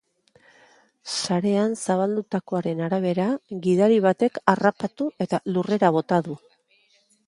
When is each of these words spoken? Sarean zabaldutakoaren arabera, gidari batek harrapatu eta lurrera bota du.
Sarean 1.15 1.75
zabaldutakoaren 1.81 2.83
arabera, 2.87 3.29
gidari 3.69 4.03
batek 4.09 4.43
harrapatu 4.57 5.15
eta 5.27 5.45
lurrera 5.55 5.99
bota 6.01 6.25
du. 6.31 6.45